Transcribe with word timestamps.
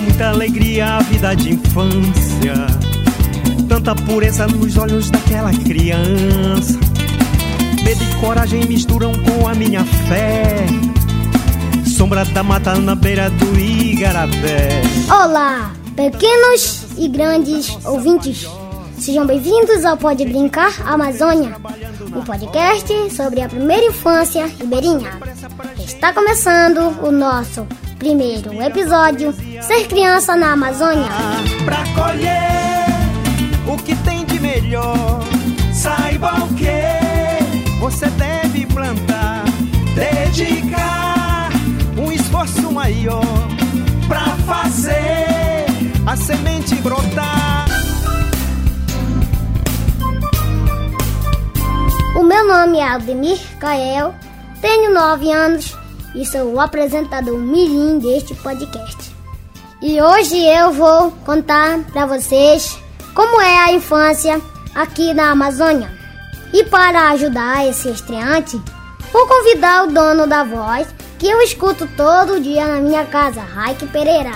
com 0.00 0.04
muita 0.04 0.30
alegria 0.30 0.96
a 0.96 1.02
vida 1.02 1.34
de 1.34 1.52
infância. 1.52 2.54
Tanta 3.68 3.94
pureza 3.94 4.46
nos 4.46 4.76
olhos 4.78 5.10
daquela 5.10 5.52
criança. 5.52 6.78
Medo 7.84 8.02
e 8.02 8.20
coragem 8.20 8.64
misturam 8.66 9.12
com 9.12 9.46
a 9.46 9.54
minha 9.54 9.84
fé. 9.84 10.64
Sombra 11.86 12.24
da 12.24 12.42
mata 12.42 12.74
na 12.76 12.94
beira 12.94 13.28
do 13.28 13.58
Igarapé. 13.58 14.80
Olá, 15.08 15.72
pequenos 15.94 16.86
e 16.96 17.06
grandes 17.06 17.76
ouvintes. 17.84 18.48
Sejam 18.98 19.26
bem-vindos 19.26 19.84
ao 19.84 19.98
Pode 19.98 20.24
Brincar 20.24 20.72
Amazônia, 20.86 21.56
um 22.14 22.22
podcast 22.22 23.14
sobre 23.14 23.42
a 23.42 23.48
primeira 23.48 23.86
infância 23.86 24.46
ribeirinha. 24.46 25.10
Está 25.78 26.12
começando 26.12 26.78
o 27.02 27.10
nosso 27.10 27.66
primeiro 28.00 28.62
episódio 28.62 29.34
Ser 29.60 29.86
Criança 29.86 30.34
na 30.34 30.52
Amazônia. 30.52 31.10
Pra 31.66 31.84
colher 31.94 32.86
o 33.68 33.76
que 33.76 33.94
tem 33.96 34.24
de 34.24 34.40
melhor, 34.40 35.20
saiba 35.70 36.32
o 36.42 36.48
que 36.54 37.78
você 37.78 38.06
deve 38.06 38.64
plantar, 38.64 39.44
dedicar 39.94 41.50
um 41.98 42.10
esforço 42.10 42.72
maior 42.72 43.22
pra 44.08 44.24
fazer 44.46 45.66
a 46.06 46.16
semente 46.16 46.76
brotar. 46.76 47.66
O 52.16 52.22
meu 52.22 52.48
nome 52.48 52.78
é 52.78 52.88
Aldemir 52.88 53.38
Cael, 53.58 54.14
tenho 54.62 54.94
9 54.94 55.30
anos 55.30 55.79
e 56.14 56.24
sou 56.24 56.54
o 56.54 56.60
apresentador 56.60 57.38
mirim 57.38 57.98
deste 57.98 58.34
podcast. 58.34 59.14
E 59.82 60.00
hoje 60.00 60.36
eu 60.36 60.72
vou 60.72 61.10
contar 61.24 61.80
para 61.92 62.06
vocês 62.06 62.78
como 63.14 63.40
é 63.40 63.64
a 63.64 63.72
infância 63.72 64.40
aqui 64.74 65.14
na 65.14 65.30
Amazônia. 65.30 65.90
E 66.52 66.64
para 66.64 67.10
ajudar 67.10 67.66
esse 67.66 67.88
estreante, 67.88 68.60
vou 69.12 69.26
convidar 69.26 69.84
o 69.84 69.92
dono 69.92 70.26
da 70.26 70.44
voz 70.44 70.88
que 71.18 71.28
eu 71.28 71.40
escuto 71.42 71.86
todo 71.96 72.40
dia 72.40 72.66
na 72.66 72.80
minha 72.80 73.04
casa, 73.04 73.40
Raik 73.40 73.86
Pereira. 73.86 74.32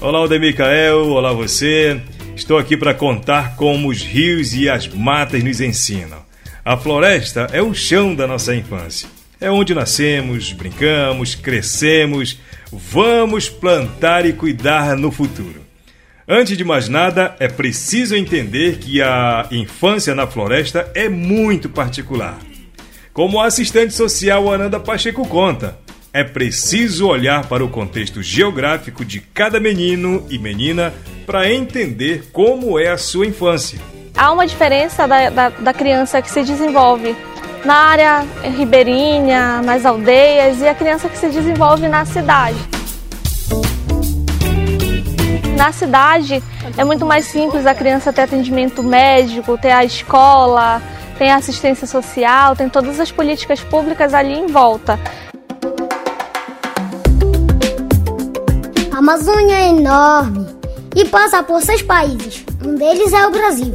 Olá, 0.00 0.18
Aldemir 0.18 0.56
Cael, 0.56 1.08
olá 1.08 1.32
você. 1.32 2.00
Estou 2.36 2.56
aqui 2.56 2.76
para 2.76 2.94
contar 2.94 3.56
como 3.56 3.88
os 3.88 4.00
rios 4.00 4.54
e 4.54 4.68
as 4.68 4.86
matas 4.86 5.42
nos 5.42 5.60
ensinam. 5.60 6.27
A 6.68 6.76
floresta 6.76 7.48
é 7.50 7.62
o 7.62 7.72
chão 7.72 8.14
da 8.14 8.26
nossa 8.26 8.54
infância. 8.54 9.08
É 9.40 9.50
onde 9.50 9.74
nascemos, 9.74 10.52
brincamos, 10.52 11.34
crescemos, 11.34 12.38
vamos 12.70 13.48
plantar 13.48 14.26
e 14.26 14.34
cuidar 14.34 14.94
no 14.94 15.10
futuro. 15.10 15.62
Antes 16.28 16.58
de 16.58 16.64
mais 16.64 16.86
nada, 16.86 17.34
é 17.40 17.48
preciso 17.48 18.14
entender 18.14 18.76
que 18.76 19.00
a 19.00 19.48
infância 19.50 20.14
na 20.14 20.26
floresta 20.26 20.92
é 20.94 21.08
muito 21.08 21.70
particular. 21.70 22.38
Como 23.14 23.40
a 23.40 23.46
assistente 23.46 23.94
social 23.94 24.52
Ananda 24.52 24.78
Pacheco 24.78 25.26
conta, 25.26 25.78
é 26.12 26.22
preciso 26.22 27.08
olhar 27.08 27.48
para 27.48 27.64
o 27.64 27.70
contexto 27.70 28.22
geográfico 28.22 29.06
de 29.06 29.20
cada 29.20 29.58
menino 29.58 30.26
e 30.28 30.38
menina 30.38 30.92
para 31.24 31.50
entender 31.50 32.28
como 32.30 32.78
é 32.78 32.90
a 32.90 32.98
sua 32.98 33.24
infância. 33.24 33.80
Há 34.18 34.32
uma 34.32 34.48
diferença 34.48 35.06
da, 35.06 35.30
da, 35.30 35.48
da 35.48 35.72
criança 35.72 36.20
que 36.20 36.28
se 36.28 36.42
desenvolve 36.42 37.16
na 37.64 37.74
área 37.74 38.26
ribeirinha, 38.42 39.62
nas 39.62 39.86
aldeias, 39.86 40.60
e 40.60 40.66
a 40.66 40.74
criança 40.74 41.08
que 41.08 41.16
se 41.16 41.28
desenvolve 41.28 41.86
na 41.86 42.04
cidade. 42.04 42.58
Na 45.56 45.70
cidade 45.70 46.42
é 46.76 46.82
muito 46.82 47.06
mais 47.06 47.26
simples 47.26 47.64
a 47.64 47.76
criança 47.76 48.12
ter 48.12 48.22
atendimento 48.22 48.82
médico, 48.82 49.56
ter 49.56 49.70
a 49.70 49.84
escola, 49.84 50.82
tem 51.16 51.30
assistência 51.30 51.86
social, 51.86 52.56
tem 52.56 52.68
todas 52.68 52.98
as 52.98 53.12
políticas 53.12 53.60
públicas 53.60 54.12
ali 54.14 54.34
em 54.34 54.48
volta. 54.48 54.98
A 58.90 58.98
Amazônia 58.98 59.54
é 59.54 59.68
enorme 59.68 60.57
e 60.94 61.04
passa 61.04 61.42
por 61.42 61.60
seis 61.62 61.82
países. 61.82 62.44
Um 62.64 62.74
deles 62.74 63.12
é 63.12 63.26
o 63.26 63.30
Brasil. 63.30 63.74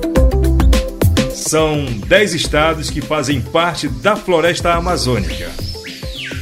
São 1.33 1.85
dez 2.07 2.33
estados 2.33 2.89
que 2.89 3.01
fazem 3.01 3.41
parte 3.41 3.87
da 3.87 4.15
floresta 4.15 4.73
amazônica. 4.73 5.51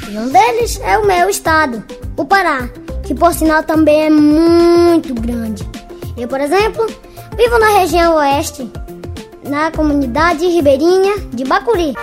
E 0.09 0.17
um 0.17 0.29
deles 0.29 0.79
é 0.83 0.97
o 0.97 1.07
meu 1.07 1.29
estado, 1.29 1.83
o 2.17 2.25
Pará, 2.25 2.69
que 3.03 3.15
por 3.15 3.33
sinal 3.33 3.63
também 3.63 4.05
é 4.05 4.09
muito 4.09 5.13
grande. 5.13 5.67
Eu, 6.17 6.27
por 6.27 6.39
exemplo, 6.39 6.85
vivo 7.37 7.57
na 7.57 7.79
região 7.79 8.15
oeste, 8.15 8.69
na 9.47 9.71
comunidade 9.71 10.45
ribeirinha 10.45 11.15
de 11.33 11.43
Bacuri. 11.43 11.93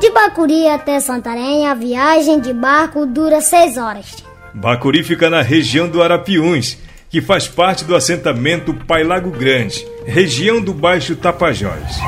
De 0.00 0.10
Bacuri 0.10 0.68
até 0.68 1.00
Santarém, 1.00 1.66
a 1.66 1.74
viagem 1.74 2.38
de 2.38 2.52
barco 2.52 3.06
dura 3.06 3.40
seis 3.40 3.78
horas. 3.78 4.24
Bacuri 4.52 5.02
fica 5.02 5.30
na 5.30 5.42
região 5.42 5.88
do 5.88 6.02
Arapiuns, 6.02 6.78
que 7.10 7.20
faz 7.20 7.46
parte 7.46 7.84
do 7.84 7.94
assentamento 7.94 8.74
Pai 8.74 9.04
Lago 9.04 9.30
Grande, 9.30 9.86
região 10.04 10.60
do 10.60 10.74
Baixo 10.74 11.16
Tapajós. 11.16 11.98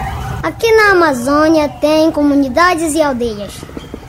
Aqui 0.43 0.71
na 0.73 0.93
Amazônia 0.93 1.69
tem 1.69 2.11
comunidades 2.11 2.95
e 2.95 3.03
aldeias. 3.03 3.53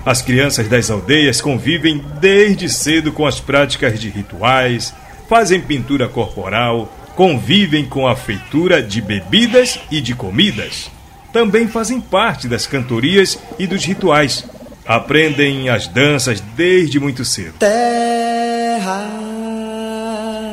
As 0.05 0.21
crianças 0.21 0.67
das 0.67 0.89
aldeias 0.89 1.41
convivem 1.41 2.03
desde 2.19 2.69
cedo 2.69 3.11
com 3.11 3.25
as 3.25 3.39
práticas 3.39 3.99
de 3.99 4.09
rituais, 4.09 4.93
fazem 5.27 5.61
pintura 5.61 6.07
corporal, 6.07 6.91
convivem 7.15 7.85
com 7.85 8.07
a 8.07 8.15
feitura 8.15 8.81
de 8.81 9.01
bebidas 9.01 9.79
e 9.91 10.01
de 10.01 10.15
comidas. 10.15 10.89
Também 11.33 11.67
fazem 11.67 12.01
parte 12.01 12.47
das 12.47 12.65
cantorias 12.65 13.37
e 13.59 13.67
dos 13.67 13.83
rituais. 13.83 14.45
Aprendem 14.87 15.69
as 15.69 15.87
danças 15.87 16.41
desde 16.55 16.99
muito 16.99 17.23
cedo. 17.23 17.53
Terra. 17.59 19.18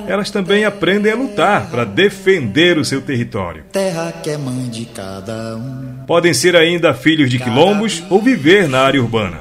Elas 0.08 0.30
também 0.30 0.64
aprendem 0.64 1.12
a 1.12 1.16
lutar 1.16 1.68
para 1.68 1.84
defender 1.84 2.78
o 2.78 2.84
seu 2.84 3.02
território. 3.02 3.64
Terra 3.72 4.12
que 4.22 4.30
é 4.30 4.36
mãe 4.36 4.68
de 4.68 4.86
cada 4.86 5.56
um. 5.56 6.04
Podem 6.06 6.32
ser 6.32 6.54
ainda 6.54 6.94
filhos 6.94 7.28
de 7.28 7.38
quilombos 7.38 8.02
ou 8.08 8.22
viver 8.22 8.68
na 8.68 8.80
área 8.82 9.02
urbana. 9.02 9.40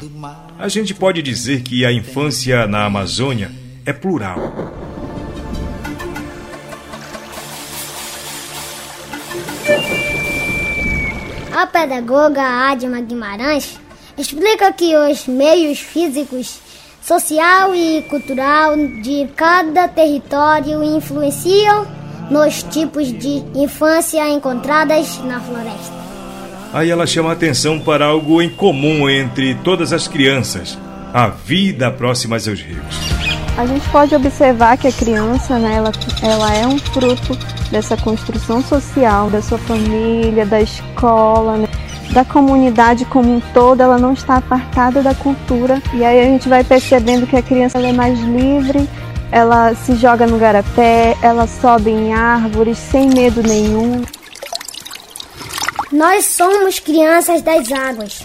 A 0.58 0.68
gente 0.68 0.94
pode 0.94 1.22
dizer 1.22 1.62
que 1.62 1.86
a 1.86 1.92
infância 1.92 2.66
na 2.66 2.86
Amazônia 2.86 3.52
é 3.86 3.94
plural. 3.94 4.74
A 11.56 11.68
pedagoga 11.68 12.42
Adma 12.42 13.02
Guimarães 13.02 13.80
explica 14.18 14.74
que 14.74 14.96
os 14.96 15.28
meios 15.28 15.80
físicos, 15.80 16.60
social 17.06 17.76
e 17.76 18.02
cultural 18.10 18.76
de 18.76 19.28
cada 19.36 19.88
território 19.88 20.84
influenciam 20.84 21.86
nos 22.32 22.64
tipos 22.64 23.08
de 23.08 23.44
infância 23.54 24.28
encontradas 24.28 25.20
na 25.24 25.40
floresta. 25.40 25.94
Aí 26.74 26.90
ela 26.90 27.06
chama 27.06 27.30
a 27.30 27.34
atenção 27.34 27.80
para 27.80 28.08
algo 28.08 28.42
em 28.42 28.50
comum 28.50 29.08
entre 29.08 29.54
todas 29.54 29.94
as 29.94 30.08
crianças: 30.08 30.80
a 31.14 31.28
vida 31.28 31.92
próxima 31.92 32.38
aos 32.38 32.48
rios. 32.48 32.96
A 33.56 33.68
gente 33.68 33.88
pode 33.90 34.14
observar 34.16 34.76
que 34.76 34.88
a 34.88 34.92
criança, 34.92 35.60
né, 35.60 35.76
ela, 35.76 35.92
ela 36.24 36.54
é 36.56 36.66
um 36.66 36.80
fruto 36.80 37.38
dessa 37.72 37.96
construção 37.96 38.64
social, 38.64 39.30
da 39.30 39.42
sua 39.44 39.60
família, 39.60 40.46
da 40.46 40.60
escola, 40.60 41.56
né, 41.58 41.70
da 42.12 42.24
comunidade 42.24 43.06
como 43.06 43.36
um 43.36 43.42
todo, 43.54 43.82
ela 43.82 43.98
não 43.98 44.14
está 44.14 44.38
apartada 44.38 45.02
da 45.02 45.14
cultura. 45.14 45.82
E 45.94 46.04
aí 46.04 46.22
a 46.22 46.24
gente 46.24 46.48
vai 46.48 46.64
percebendo 46.64 47.28
que 47.28 47.36
a 47.36 47.42
criança 47.42 47.80
é 47.80 47.92
mais 47.92 48.20
livre, 48.20 48.88
ela 49.32 49.74
se 49.76 49.96
joga 49.96 50.26
no 50.26 50.38
garapé, 50.38 51.18
ela 51.22 51.48
sobe 51.48 51.90
em 51.90 52.14
árvores 52.14 52.78
sem 52.78 53.10
medo 53.10 53.42
nenhum. 53.44 54.04
Nós 55.92 56.26
somos 56.26 56.80
crianças 56.80 57.42
das 57.42 57.72
águas. 57.72 58.22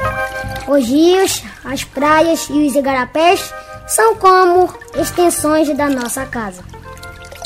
Os 0.69 0.87
rios, 0.87 1.43
as 1.65 1.85
praias 1.85 2.49
e 2.49 2.67
os 2.67 2.75
igarapés 2.75 3.53
são 3.87 4.15
como 4.17 4.73
extensões 4.95 5.69
da 5.77 5.89
nossa 5.89 6.25
casa. 6.27 6.63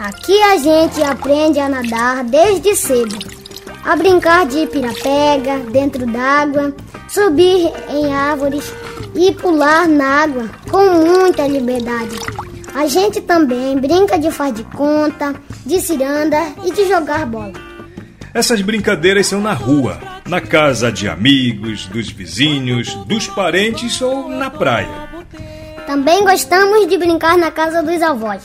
Aqui 0.01 0.41
a 0.43 0.57
gente 0.59 1.03
aprende 1.03 1.59
a 1.59 1.69
nadar 1.69 2.25
desde 2.25 2.75
cedo, 2.77 3.17
a 3.85 3.95
brincar 3.97 4.47
de 4.47 4.67
pirapega 4.67 5.59
dentro 5.71 6.07
d'água, 6.07 6.75
subir 7.09 7.71
em 7.91 8.13
árvores 8.13 8.73
e 9.15 9.33
pular 9.33 9.87
na 9.87 10.23
água 10.23 10.49
com 10.71 10.91
muita 10.91 11.47
liberdade. 11.47 12.17
A 12.75 12.87
gente 12.87 13.21
também 13.21 13.79
brinca 13.79 14.19
de 14.19 14.31
faz 14.31 14.55
de 14.55 14.65
conta, 14.65 15.35
de 15.65 15.81
ciranda 15.81 16.41
e 16.65 16.73
de 16.73 16.89
jogar 16.89 17.27
bola. 17.27 17.53
Essas 18.33 18.61
brincadeiras 18.63 19.29
são 19.29 19.41
na 19.41 19.53
rua, 19.53 20.01
na 20.27 20.41
casa 20.41 20.91
de 20.91 21.09
amigos, 21.09 21.87
dos 21.87 22.11
vizinhos, 22.11 22.95
dos 23.07 23.29
parentes 23.29 24.01
ou 24.03 24.29
na 24.29 24.51
praia. 24.51 25.09
Também 25.87 26.25
gostamos 26.25 26.89
de 26.89 26.99
brincar 26.99 27.37
na 27.39 27.53
casa 27.53 27.81
dos 27.81 28.03
avós. 28.03 28.43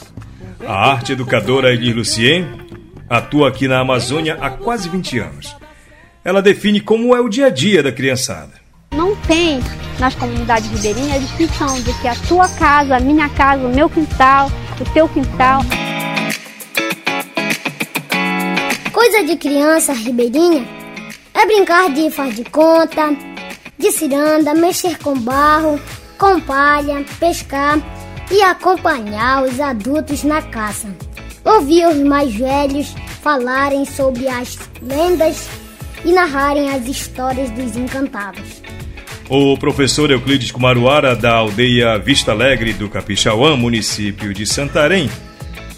A 0.68 0.92
arte 0.92 1.14
educadora 1.14 1.74
Edir 1.74 1.96
Lucien 1.96 2.59
atua 3.10 3.50
aqui 3.50 3.68
na 3.68 3.80
Amazônia 3.80 4.38
há 4.40 4.50
quase 4.50 4.88
20 4.88 5.20
anos. 5.20 5.56
Ela 6.24 6.42
define 6.42 6.80
como 6.80 7.16
é 7.16 7.20
o 7.20 7.30
dia 7.30 7.48
a 7.48 7.50
dia 7.50 7.82
da 7.82 7.92
criançada. 7.92 8.52
Não 8.92 9.16
tem 9.16 9.60
nas 10.00 10.16
comunidades 10.16 10.70
ribeirinhas 10.70 11.16
a 11.16 11.20
distinção 11.20 11.82
de 11.82 11.94
que 12.02 12.08
a 12.08 12.16
tua 12.28 12.48
casa, 12.50 12.98
a 12.98 13.00
minha 13.00 13.30
casa, 13.30 13.66
o 13.66 13.74
meu 13.74 13.90
quintal, 13.90 14.52
o 14.80 14.86
teu 14.94 15.08
quintal. 15.10 15.62
Coisa 18.92 19.24
de 19.24 19.36
criança 19.38 19.94
ribeirinha 19.94 20.68
é 21.34 21.46
brincar 21.46 21.90
de 21.92 22.12
faz 22.12 22.36
de 22.36 22.44
conta, 22.44 23.16
de 23.78 23.92
ciranda, 23.92 24.54
mexer 24.54 24.98
com 25.00 25.18
barro, 25.18 25.80
com 26.18 26.40
palha, 26.42 27.06
pescar 27.20 27.80
e 28.30 28.42
acompanhar 28.42 29.44
os 29.44 29.60
adultos 29.60 30.24
na 30.24 30.42
caça. 30.42 30.90
Ouvir 31.44 31.88
os 31.88 31.98
mais 31.98 32.34
velhos 32.34 32.94
falarem 33.22 33.86
sobre 33.86 34.28
as 34.28 34.58
lendas 34.82 35.50
e 36.04 36.12
narrarem 36.12 36.70
as 36.70 36.86
histórias 36.88 37.50
dos 37.52 37.76
encantados. 37.76 38.62
O 39.30 39.58
professor 39.58 40.10
Euclides 40.10 40.52
Kumaruara, 40.52 41.16
da 41.16 41.36
aldeia 41.36 41.98
Vista 42.00 42.32
Alegre 42.32 42.74
do 42.74 42.90
Capixauã, 42.90 43.56
município 43.56 44.34
de 44.34 44.46
Santarém, 44.46 45.10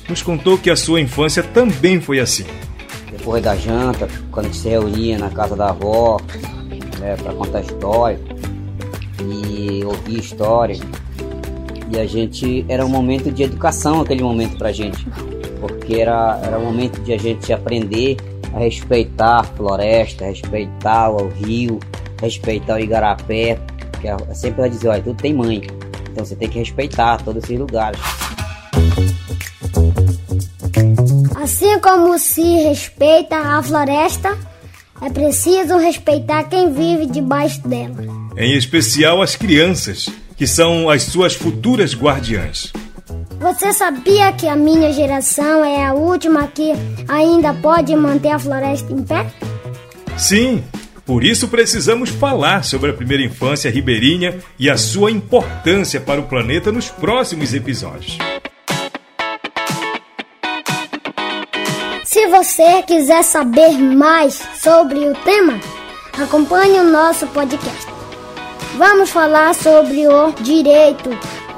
nos 0.07 0.21
contou 0.21 0.57
que 0.57 0.69
a 0.69 0.75
sua 0.75 1.01
infância 1.01 1.43
também 1.43 1.99
foi 1.99 2.19
assim. 2.19 2.45
Depois 3.11 3.43
da 3.43 3.55
janta, 3.55 4.07
quando 4.31 4.45
a 4.45 4.49
gente 4.49 4.61
se 4.61 4.69
reunia 4.69 5.17
na 5.17 5.29
casa 5.29 5.55
da 5.55 5.69
avó, 5.69 6.17
né, 6.99 7.15
para 7.21 7.33
contar 7.33 7.61
história 7.61 8.19
e 9.19 9.83
ouvir 9.83 10.19
história. 10.19 10.79
E 11.91 11.99
a 11.99 12.05
gente 12.05 12.65
era 12.69 12.85
um 12.85 12.89
momento 12.89 13.29
de 13.31 13.43
educação 13.43 13.99
aquele 13.99 14.23
momento 14.23 14.57
pra 14.57 14.71
gente, 14.71 15.05
porque 15.61 16.01
era 16.01 16.41
era 16.43 16.59
um 16.59 16.65
momento 16.65 16.99
de 17.01 17.13
a 17.13 17.17
gente 17.17 17.53
aprender 17.53 18.17
a 18.53 18.59
respeitar 18.59 19.39
a 19.39 19.43
floresta, 19.43 20.25
respeitar 20.25 21.09
o 21.09 21.29
rio, 21.29 21.79
respeitar 22.21 22.75
o 22.75 22.79
igarapé, 22.79 23.57
que 24.01 24.07
é 24.07 24.17
sempre 24.33 24.61
ela 24.61 24.69
dizia, 24.69 24.89
olha, 24.89 25.01
tudo 25.01 25.21
tem 25.21 25.33
mãe, 25.33 25.61
então 26.11 26.25
você 26.25 26.35
tem 26.35 26.49
que 26.49 26.59
respeitar 26.59 27.23
todos 27.23 27.43
esses 27.43 27.57
lugares. 27.57 27.99
Assim 31.35 31.79
como 31.79 32.17
se 32.17 32.41
respeita 32.41 33.37
a 33.37 33.63
floresta, 33.63 34.37
é 35.01 35.09
preciso 35.09 35.77
respeitar 35.77 36.43
quem 36.43 36.71
vive 36.73 37.05
debaixo 37.05 37.65
dela. 37.67 37.95
Em 38.37 38.55
especial 38.55 39.21
as 39.21 39.35
crianças, 39.35 40.09
que 40.35 40.47
são 40.47 40.89
as 40.89 41.03
suas 41.03 41.35
futuras 41.35 41.95
guardiãs. 41.95 42.71
Você 43.41 43.73
sabia 43.73 44.31
que 44.33 44.47
a 44.47 44.55
minha 44.55 44.93
geração 44.93 45.65
é 45.65 45.83
a 45.83 45.95
última 45.95 46.47
que 46.47 46.73
ainda 47.07 47.51
pode 47.55 47.95
manter 47.95 48.29
a 48.29 48.37
floresta 48.37 48.93
em 48.93 49.01
pé? 49.01 49.25
Sim, 50.15 50.63
por 51.07 51.23
isso 51.23 51.47
precisamos 51.47 52.11
falar 52.11 52.63
sobre 52.63 52.91
a 52.91 52.93
primeira 52.93 53.23
infância 53.23 53.71
ribeirinha 53.71 54.37
e 54.59 54.69
a 54.69 54.77
sua 54.77 55.09
importância 55.09 55.99
para 55.99 56.21
o 56.21 56.27
planeta 56.27 56.71
nos 56.71 56.91
próximos 56.91 57.51
episódios. 57.55 58.19
Se 62.05 62.27
você 62.27 62.83
quiser 62.83 63.23
saber 63.23 63.71
mais 63.71 64.39
sobre 64.61 64.99
o 64.99 65.15
tema, 65.15 65.59
acompanhe 66.21 66.79
o 66.79 66.83
nosso 66.83 67.25
podcast. 67.25 67.87
Vamos 68.77 69.09
falar 69.09 69.55
sobre 69.55 70.07
o 70.07 70.31
direito, 70.33 71.09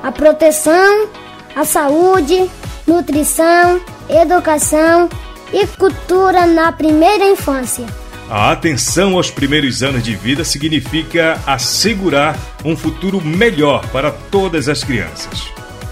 a 0.02 0.14
proteção, 0.14 1.10
a 1.56 1.64
saúde, 1.64 2.50
nutrição, 2.88 3.80
educação 4.10 5.10
e 5.52 5.66
cultura 5.68 6.46
na 6.46 6.72
primeira 6.72 7.26
infância. 7.26 7.86
A 8.30 8.52
atenção 8.52 9.16
aos 9.16 9.30
primeiros 9.30 9.84
anos 9.84 10.02
de 10.02 10.16
vida 10.16 10.44
significa 10.44 11.40
assegurar 11.46 12.38
um 12.66 12.76
futuro 12.76 13.22
melhor 13.22 13.86
para 13.90 14.12
todas 14.12 14.68
as 14.68 14.84
crianças. 14.84 15.48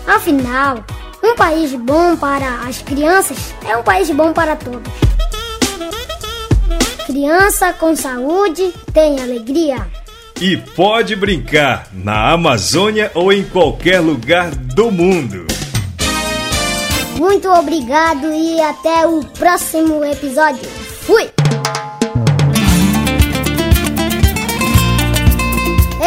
Afinal, 0.08 0.84
um 1.24 1.36
país 1.36 1.74
bom 1.74 2.16
para 2.16 2.62
as 2.68 2.82
crianças 2.82 3.54
é 3.68 3.78
um 3.78 3.84
país 3.84 4.10
bom 4.10 4.34
para 4.34 4.56
todos. 4.56 4.92
Criança 7.06 7.74
com 7.74 7.96
saúde 7.96 8.74
tem 8.94 9.20
alegria. 9.20 9.86
E 10.40 10.58
pode 10.58 11.16
brincar 11.16 11.88
na 11.94 12.32
Amazônia 12.32 13.12
ou 13.14 13.32
em 13.32 13.44
qualquer 13.44 14.00
lugar 14.00 14.50
do 14.50 14.90
mundo. 14.90 15.51
Muito 17.22 17.48
obrigado 17.50 18.34
e 18.34 18.60
até 18.60 19.06
o 19.06 19.24
próximo 19.24 20.04
episódio. 20.04 20.68
Fui! 21.06 21.30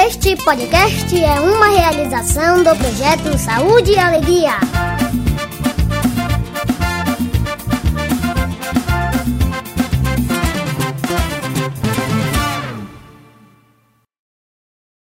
Este 0.04 0.34
podcast 0.34 1.16
é 1.16 1.38
uma 1.38 1.68
realização 1.68 2.64
do 2.64 2.74
projeto 2.74 3.38
Saúde 3.38 3.92
e 3.92 3.96
Alegria. 3.96 4.54